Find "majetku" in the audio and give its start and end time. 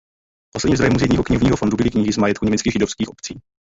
2.17-2.45